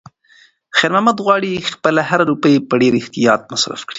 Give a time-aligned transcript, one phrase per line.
[0.77, 3.89] خیر محمد غواړي چې خپله هره روپۍ په ډېر احتیاط مصرف کړي.